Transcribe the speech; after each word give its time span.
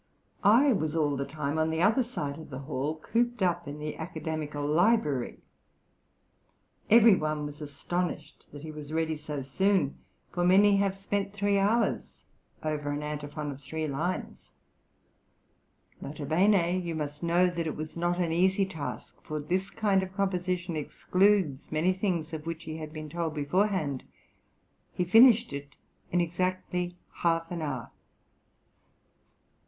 I 0.43 0.73
was 0.73 0.95
all 0.95 1.15
the 1.15 1.27
time 1.27 1.59
on 1.59 1.69
the 1.69 1.83
other 1.83 2.01
side 2.01 2.39
of 2.39 2.49
the 2.49 2.57
hall 2.65 2.95
cooped 2.95 3.43
up 3.43 3.67
in 3.67 3.77
the 3.77 3.97
Academical 3.97 4.65
Library. 4.65 5.43
Every 6.89 7.13
one 7.13 7.45
was 7.45 7.61
astonished 7.61 8.47
that 8.51 8.63
he 8.63 8.71
was 8.71 8.91
ready 8.91 9.15
so 9.15 9.43
soon, 9.43 9.99
for 10.31 10.43
many 10.43 10.77
have 10.77 10.95
spent 10.95 11.33
three 11.33 11.59
hours 11.59 12.23
over 12.63 12.89
an 12.89 13.03
antiphon 13.03 13.51
of 13.51 13.61
three 13.61 13.87
lines. 13.87 14.49
N.B. 16.03 16.77
You 16.83 16.95
must 16.95 17.21
know 17.21 17.51
that 17.51 17.67
it 17.67 17.75
was 17.75 17.95
not 17.95 18.17
an 18.17 18.31
easy 18.33 18.65
task, 18.65 19.21
for 19.21 19.39
this 19.39 19.69
kind 19.69 20.01
of 20.01 20.15
composition 20.15 20.75
excludes 20.75 21.71
many 21.71 21.93
things 21.93 22.33
of 22.33 22.47
which 22.47 22.63
he 22.63 22.77
had 22.77 22.91
been 22.91 23.07
told 23.09 23.35
beforehand. 23.35 24.03
He 24.95 25.03
finished 25.03 25.53
it 25.53 25.75
in 26.11 26.19
exactly 26.21 26.97
half 27.21 27.51
an 27.51 27.61
hour. 27.61 27.91